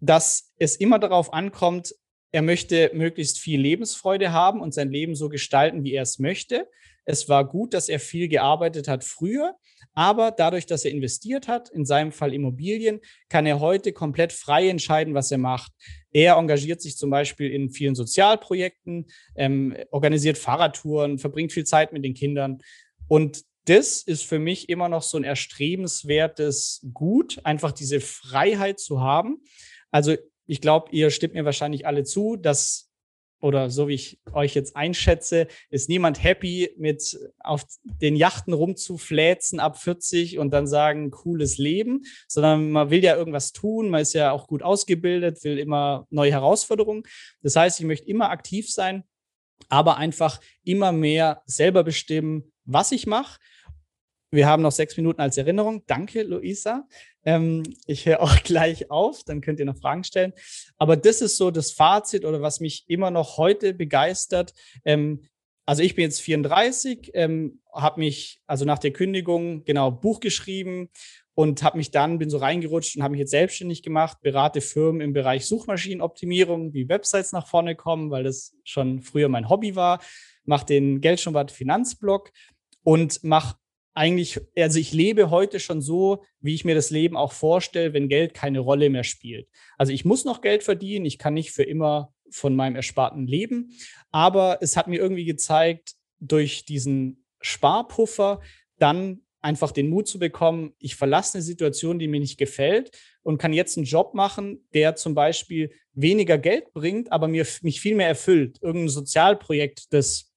[0.00, 1.94] dass es immer darauf ankommt,
[2.32, 6.68] er möchte möglichst viel Lebensfreude haben und sein Leben so gestalten, wie er es möchte.
[7.06, 9.56] Es war gut, dass er viel gearbeitet hat früher,
[9.94, 14.68] aber dadurch, dass er investiert hat, in seinem Fall Immobilien, kann er heute komplett frei
[14.68, 15.72] entscheiden, was er macht.
[16.12, 22.04] Er engagiert sich zum Beispiel in vielen Sozialprojekten, ähm, organisiert Fahrradtouren, verbringt viel Zeit mit
[22.04, 22.58] den Kindern.
[23.08, 29.00] Und das ist für mich immer noch so ein erstrebenswertes Gut, einfach diese Freiheit zu
[29.00, 29.42] haben.
[29.90, 32.89] Also ich glaube, ihr stimmt mir wahrscheinlich alle zu, dass
[33.40, 39.60] oder so wie ich euch jetzt einschätze, ist niemand happy mit auf den Yachten rumzufläzen
[39.60, 44.12] ab 40 und dann sagen, cooles Leben, sondern man will ja irgendwas tun, man ist
[44.12, 47.02] ja auch gut ausgebildet, will immer neue Herausforderungen.
[47.42, 49.04] Das heißt, ich möchte immer aktiv sein,
[49.68, 53.38] aber einfach immer mehr selber bestimmen, was ich mache
[54.32, 55.82] wir haben noch sechs Minuten als Erinnerung.
[55.86, 56.86] Danke, Luisa.
[57.24, 60.32] Ähm, ich höre auch gleich auf, dann könnt ihr noch Fragen stellen.
[60.78, 64.54] Aber das ist so das Fazit oder was mich immer noch heute begeistert.
[64.84, 65.22] Ähm,
[65.66, 70.88] also ich bin jetzt 34, ähm, habe mich also nach der Kündigung genau Buch geschrieben
[71.34, 75.00] und habe mich dann bin so reingerutscht und habe mich jetzt selbstständig gemacht, berate Firmen
[75.00, 80.02] im Bereich Suchmaschinenoptimierung, wie Websites nach vorne kommen, weil das schon früher mein Hobby war,
[80.44, 82.32] mache den Geldschonwart Finanzblog
[82.82, 83.56] und mache
[83.94, 88.08] eigentlich, also ich lebe heute schon so, wie ich mir das Leben auch vorstelle, wenn
[88.08, 89.48] Geld keine Rolle mehr spielt.
[89.78, 93.72] Also ich muss noch Geld verdienen, ich kann nicht für immer von meinem Ersparten leben,
[94.10, 98.40] aber es hat mir irgendwie gezeigt, durch diesen Sparpuffer
[98.78, 102.90] dann einfach den Mut zu bekommen, ich verlasse eine Situation, die mir nicht gefällt
[103.22, 107.80] und kann jetzt einen Job machen, der zum Beispiel weniger Geld bringt, aber mir, mich
[107.80, 108.58] viel mehr erfüllt.
[108.60, 110.29] Irgendein Sozialprojekt, das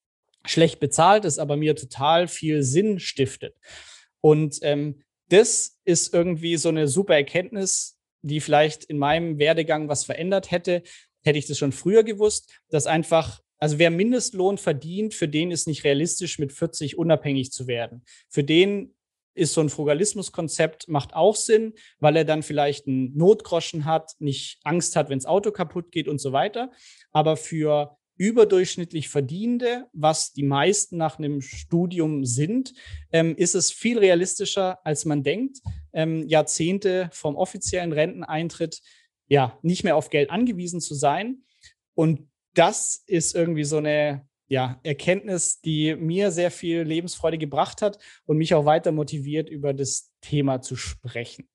[0.45, 3.56] schlecht bezahlt ist, aber mir total viel Sinn stiftet.
[4.21, 10.06] Und ähm, das ist irgendwie so eine super Erkenntnis, die vielleicht in meinem Werdegang was
[10.06, 10.84] verändert hätte.
[11.23, 15.67] Hätte ich das schon früher gewusst, dass einfach, also wer Mindestlohn verdient, für den ist
[15.67, 18.03] nicht realistisch, mit 40 unabhängig zu werden.
[18.29, 18.95] Für den
[19.36, 24.60] ist so ein Frugalismuskonzept, macht auch Sinn, weil er dann vielleicht einen Notgroschen hat, nicht
[24.63, 26.71] Angst hat, wenn das Auto kaputt geht und so weiter.
[27.12, 32.73] Aber für überdurchschnittlich Verdienende, was die meisten nach einem Studium sind,
[33.12, 35.59] ähm, ist es viel realistischer, als man denkt,
[35.91, 38.81] ähm, Jahrzehnte vom offiziellen Renteneintritt
[39.27, 41.43] ja nicht mehr auf Geld angewiesen zu sein.
[41.95, 47.99] Und das ist irgendwie so eine ja, Erkenntnis, die mir sehr viel Lebensfreude gebracht hat
[48.25, 51.49] und mich auch weiter motiviert, über das Thema zu sprechen.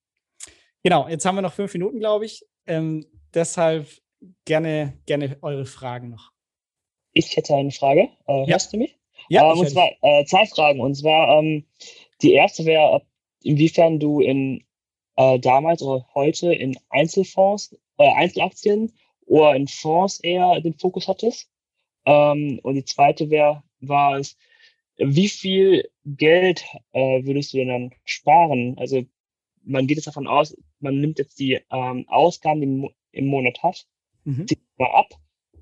[0.83, 2.45] Genau, jetzt haben wir noch fünf Minuten, glaube ich.
[2.67, 3.89] Ähm, deshalb
[4.45, 6.33] gerne, gerne eure Fragen noch.
[7.13, 8.09] Ich hätte eine Frage.
[8.27, 8.47] Äh, Ja.
[8.55, 8.97] Hörst du mich?
[9.29, 10.81] Ja, ähm, und zwar äh, zwei Fragen.
[10.81, 11.65] Und zwar ähm,
[12.23, 13.07] die erste wäre, ob-
[13.43, 14.65] inwiefern du in
[15.17, 18.93] äh, damals oder heute in Einzelfonds, äh, Einzelaktien
[19.27, 21.51] oder in Fonds eher den Fokus hattest.
[22.07, 24.37] Ähm, und die zweite wäre, war es,
[24.97, 28.77] wie viel Geld äh, würdest du denn dann sparen?
[28.79, 29.03] Also
[29.63, 33.63] man geht jetzt davon aus, man nimmt jetzt die ähm, Ausgaben, die man im Monat
[33.63, 33.87] hat,
[34.25, 34.47] Mhm.
[34.47, 35.09] zieht mal ab,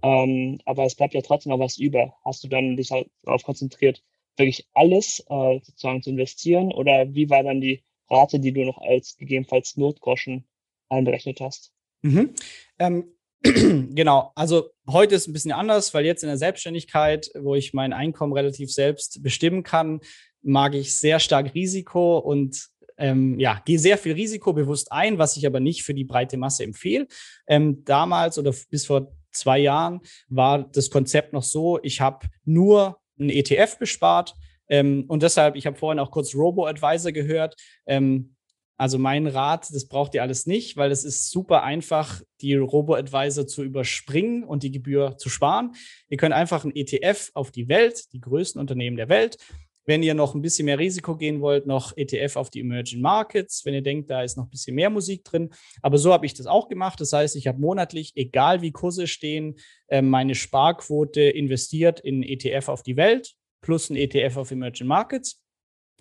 [0.07, 2.14] ähm, aber es bleibt ja trotzdem noch was über.
[2.25, 4.05] Hast du dann dich halt darauf konzentriert,
[4.37, 8.79] wirklich alles äh, sozusagen zu investieren oder wie war dann die Rate, die du noch
[8.79, 10.47] als gegebenenfalls Notgroschen
[10.88, 11.73] einberechnet hast?
[12.03, 12.35] Mhm.
[12.79, 17.75] Ähm, genau, also heute ist ein bisschen anders, weil jetzt in der Selbstständigkeit, wo ich
[17.75, 20.01] mein Einkommen relativ selbst bestimmen kann,
[20.40, 25.37] mag ich sehr stark Risiko und ähm, ja, gehe sehr viel Risiko bewusst ein, was
[25.37, 27.09] ich aber nicht für die breite Masse empfehle.
[27.49, 32.99] Ähm, damals oder bis vor zwei Jahren war das Konzept noch so, ich habe nur
[33.18, 34.35] einen ETF bespart
[34.68, 37.57] ähm, und deshalb, ich habe vorhin auch kurz Robo-Advisor gehört.
[37.87, 38.37] Ähm,
[38.79, 43.46] also mein Rat, das braucht ihr alles nicht, weil es ist super einfach, die Robo-Advisor
[43.46, 45.75] zu überspringen und die Gebühr zu sparen.
[46.09, 49.38] Ihr könnt einfach einen ETF auf die Welt, die größten Unternehmen der Welt.
[49.87, 53.64] Wenn ihr noch ein bisschen mehr Risiko gehen wollt, noch ETF auf die Emerging Markets,
[53.64, 55.51] wenn ihr denkt, da ist noch ein bisschen mehr Musik drin.
[55.81, 57.01] Aber so habe ich das auch gemacht.
[57.01, 59.55] Das heißt, ich habe monatlich, egal wie Kurse stehen,
[59.87, 65.42] äh, meine Sparquote investiert in ETF auf die Welt plus ein ETF auf Emerging Markets.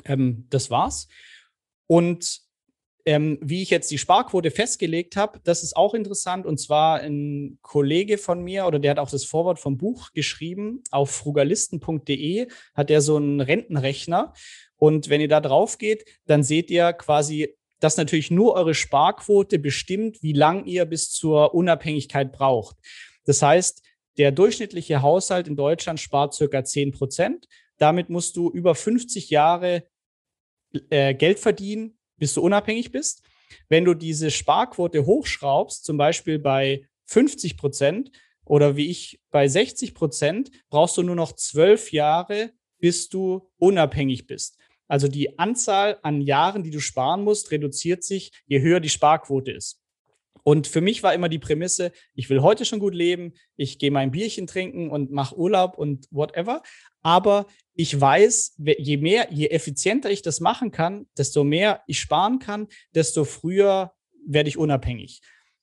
[0.06, 1.08] Ähm, das war's.
[1.88, 2.45] Und
[3.06, 6.46] ähm, wie ich jetzt die Sparquote festgelegt habe, das ist auch interessant.
[6.46, 10.84] Und zwar ein Kollege von mir, oder der hat auch das Vorwort vom Buch geschrieben,
[10.92, 14.34] auf frugalisten.de hat er so einen Rentenrechner.
[14.78, 19.60] Und wenn ihr da drauf geht, dann seht ihr quasi dass natürlich nur eure Sparquote
[19.60, 22.78] bestimmt, wie lang ihr bis zur Unabhängigkeit braucht.
[23.26, 23.84] Das heißt,
[24.18, 27.48] der durchschnittliche Haushalt in Deutschland spart circa 10 Prozent.
[27.78, 29.84] Damit musst du über 50 Jahre
[30.90, 33.24] äh, Geld verdienen, bis du unabhängig bist.
[33.70, 38.12] Wenn du diese Sparquote hochschraubst, zum Beispiel bei 50 Prozent
[38.46, 44.28] oder wie ich bei 60 Prozent, brauchst du nur noch zwölf Jahre, bis du unabhängig
[44.28, 44.58] bist.
[44.88, 49.52] Also die Anzahl an Jahren, die du sparen musst, reduziert sich, je höher die Sparquote
[49.52, 49.82] ist.
[50.48, 53.90] Und für mich war immer die Prämisse, ich will heute schon gut leben, ich gehe
[53.90, 56.62] mein Bierchen trinken und mache Urlaub und whatever.
[57.02, 62.38] Aber ich weiß, je mehr, je effizienter ich das machen kann, desto mehr ich sparen
[62.38, 65.22] kann, desto früher werde ich unabhängig.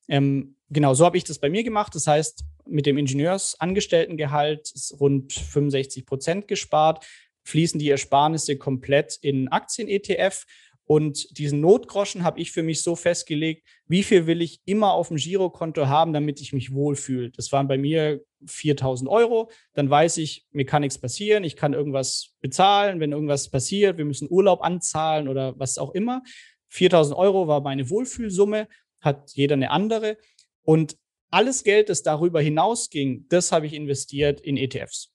[0.09, 1.95] Ähm, genau, so habe ich das bei mir gemacht.
[1.95, 7.07] Das heißt, mit dem Ingenieursangestelltengehalt ist rund 65 Prozent gespart,
[7.45, 10.45] fließen die Ersparnisse komplett in Aktien-ETF
[10.93, 15.09] und diesen Notgroschen habe ich für mich so festgelegt, wie viel will ich immer auf
[15.09, 17.31] dem Girokonto haben, damit ich mich wohlfühle.
[17.31, 19.51] Das waren bei mir 4000 Euro.
[19.73, 21.45] Dann weiß ich, mir kann nichts passieren.
[21.45, 23.97] Ich kann irgendwas bezahlen, wenn irgendwas passiert.
[23.97, 26.23] Wir müssen Urlaub anzahlen oder was auch immer.
[26.69, 28.69] 4000 Euro war meine Wohlfühlsumme,
[29.01, 30.19] hat jeder eine andere.
[30.61, 30.99] Und
[31.31, 35.11] alles Geld, das darüber hinausging, das habe ich investiert in ETFs.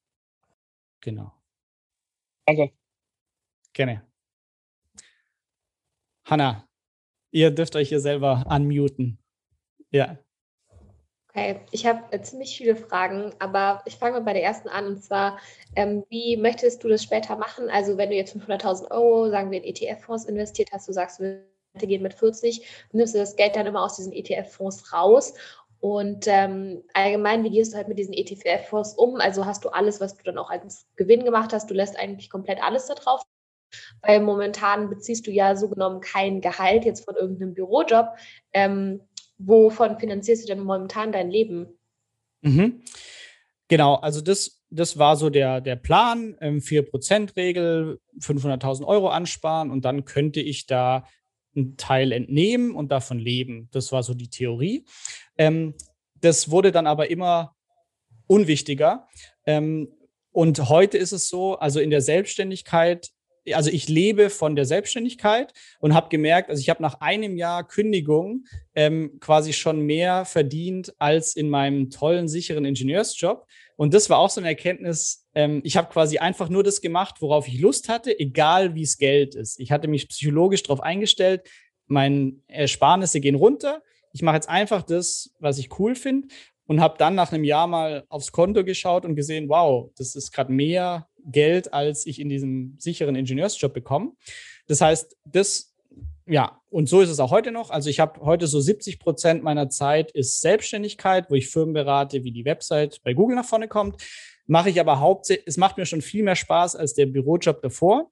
[1.02, 1.34] Genau.
[2.48, 2.72] Danke.
[3.74, 4.07] Gerne.
[6.30, 6.68] Hanna,
[7.32, 9.18] ihr dürft euch hier selber unmuten.
[9.92, 10.18] Ja.
[11.30, 14.88] Okay, ich habe äh, ziemlich viele Fragen, aber ich fange mal bei der ersten an
[14.88, 15.40] und zwar,
[15.78, 17.70] ähm, wie möchtest du das später machen?
[17.70, 21.46] Also wenn du jetzt 500.000 Euro, sagen wir, in ETF-Fonds investiert hast, du sagst, willst
[21.80, 25.34] gehen mit 40, nimmst du das Geld dann immer aus diesen ETF-Fonds raus
[25.80, 29.22] und ähm, allgemein, wie gehst du halt mit diesen ETF-Fonds um?
[29.22, 32.30] Also hast du alles, was du dann auch als Gewinn gemacht hast, du lässt eigentlich
[32.30, 33.22] komplett alles da drauf
[34.02, 38.10] weil momentan beziehst du ja so genommen kein Gehalt jetzt von irgendeinem Bürojob.
[38.54, 39.02] Ähm,
[39.38, 41.68] wovon finanzierst du denn momentan dein Leben?
[42.42, 42.82] Mhm.
[43.68, 49.84] Genau, also das, das war so der, der Plan, ähm, 4%-Regel, 500.000 Euro ansparen und
[49.84, 51.06] dann könnte ich da
[51.56, 53.68] einen Teil entnehmen und davon leben.
[53.72, 54.86] Das war so die Theorie.
[55.38, 55.74] Ähm,
[56.16, 57.56] das wurde dann aber immer
[58.28, 59.08] unwichtiger.
[59.46, 59.92] Ähm,
[60.32, 63.10] und heute ist es so, also in der Selbstständigkeit
[63.54, 67.68] also ich lebe von der Selbstständigkeit und habe gemerkt, also ich habe nach einem Jahr
[67.68, 73.46] Kündigung ähm, quasi schon mehr verdient als in meinem tollen, sicheren Ingenieursjob.
[73.76, 75.28] Und das war auch so eine Erkenntnis.
[75.36, 78.98] Ähm, ich habe quasi einfach nur das gemacht, worauf ich Lust hatte, egal wie es
[78.98, 79.60] Geld ist.
[79.60, 81.48] Ich hatte mich psychologisch darauf eingestellt,
[81.86, 83.82] meine Ersparnisse gehen runter.
[84.14, 86.28] Ich mache jetzt einfach das, was ich cool finde
[86.66, 90.32] und habe dann nach einem Jahr mal aufs Konto geschaut und gesehen, wow, das ist
[90.32, 94.14] gerade mehr Geld, als ich in diesem sicheren Ingenieursjob bekomme.
[94.68, 95.76] Das heißt, das,
[96.26, 97.70] ja, und so ist es auch heute noch.
[97.70, 102.24] Also ich habe heute so 70 Prozent meiner Zeit ist Selbstständigkeit, wo ich Firmen berate,
[102.24, 104.02] wie die Website bei Google nach vorne kommt.
[104.46, 108.10] Mache ich aber hauptsächlich, es macht mir schon viel mehr Spaß als der Bürojob davor.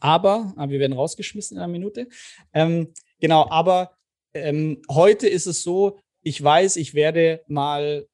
[0.00, 2.08] Aber, aber wir werden rausgeschmissen in einer Minute.
[2.52, 3.92] Ähm, genau, aber
[4.34, 8.06] ähm, heute ist es so, ich weiß, ich werde mal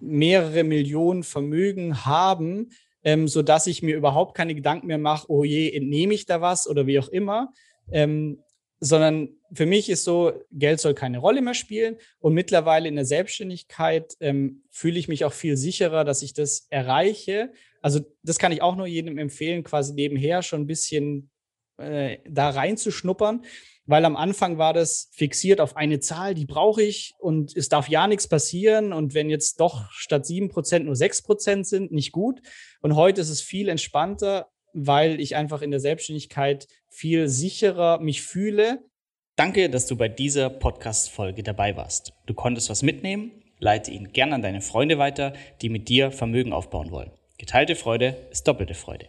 [0.00, 2.70] mehrere Millionen Vermögen haben,
[3.04, 6.68] ähm, sodass ich mir überhaupt keine Gedanken mehr mache, oh je, entnehme ich da was
[6.68, 7.52] oder wie auch immer.
[7.90, 8.42] Ähm,
[8.80, 11.96] sondern für mich ist so, Geld soll keine Rolle mehr spielen.
[12.18, 16.66] Und mittlerweile in der Selbstständigkeit ähm, fühle ich mich auch viel sicherer, dass ich das
[16.70, 17.52] erreiche.
[17.82, 21.30] Also das kann ich auch nur jedem empfehlen, quasi nebenher schon ein bisschen
[21.76, 23.44] äh, da reinzuschnuppern
[23.90, 27.88] weil am Anfang war das fixiert auf eine Zahl, die brauche ich und es darf
[27.88, 28.92] ja nichts passieren.
[28.92, 32.40] Und wenn jetzt doch statt sieben Prozent nur sechs Prozent sind, nicht gut.
[32.82, 38.22] Und heute ist es viel entspannter, weil ich einfach in der Selbstständigkeit viel sicherer mich
[38.22, 38.78] fühle.
[39.34, 42.12] Danke, dass du bei dieser Podcast-Folge dabei warst.
[42.26, 43.42] Du konntest was mitnehmen.
[43.58, 47.10] Leite ihn gern an deine Freunde weiter, die mit dir Vermögen aufbauen wollen.
[47.38, 49.08] Geteilte Freude ist doppelte Freude.